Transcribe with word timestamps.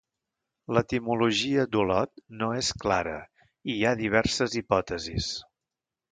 L'etimologia 0.75 1.65
d'Olot 1.75 2.23
no 2.39 2.47
és 2.61 2.71
clara 2.83 3.13
i 3.73 3.75
hi 3.75 3.85
ha 3.89 3.91
diverses 3.99 4.57
hipòtesis. 4.63 5.29